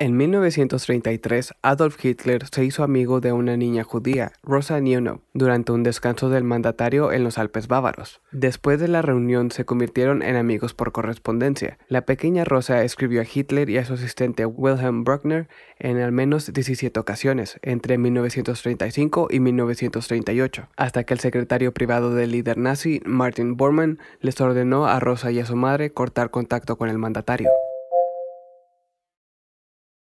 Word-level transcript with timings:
En 0.00 0.16
1933, 0.16 1.54
Adolf 1.60 2.04
Hitler 2.04 2.46
se 2.46 2.64
hizo 2.64 2.84
amigo 2.84 3.20
de 3.20 3.32
una 3.32 3.56
niña 3.56 3.82
judía, 3.82 4.30
Rosa 4.44 4.78
Nieunov, 4.78 5.22
durante 5.34 5.72
un 5.72 5.82
descanso 5.82 6.30
del 6.30 6.44
mandatario 6.44 7.10
en 7.10 7.24
los 7.24 7.36
Alpes 7.36 7.66
bávaros. 7.66 8.20
Después 8.30 8.78
de 8.78 8.86
la 8.86 9.02
reunión 9.02 9.50
se 9.50 9.64
convirtieron 9.64 10.22
en 10.22 10.36
amigos 10.36 10.72
por 10.72 10.92
correspondencia. 10.92 11.78
La 11.88 12.02
pequeña 12.02 12.44
Rosa 12.44 12.84
escribió 12.84 13.22
a 13.22 13.26
Hitler 13.32 13.70
y 13.70 13.78
a 13.78 13.84
su 13.84 13.94
asistente 13.94 14.46
Wilhelm 14.46 15.02
Bruckner 15.02 15.48
en 15.80 15.98
al 15.98 16.12
menos 16.12 16.52
17 16.52 17.00
ocasiones, 17.00 17.58
entre 17.62 17.98
1935 17.98 19.26
y 19.32 19.40
1938, 19.40 20.68
hasta 20.76 21.02
que 21.02 21.14
el 21.14 21.18
secretario 21.18 21.74
privado 21.74 22.14
del 22.14 22.30
líder 22.30 22.56
nazi, 22.56 23.00
Martin 23.04 23.56
Bormann, 23.56 23.98
les 24.20 24.40
ordenó 24.40 24.86
a 24.86 25.00
Rosa 25.00 25.32
y 25.32 25.40
a 25.40 25.44
su 25.44 25.56
madre 25.56 25.90
cortar 25.90 26.30
contacto 26.30 26.78
con 26.78 26.88
el 26.88 26.98
mandatario. 26.98 27.48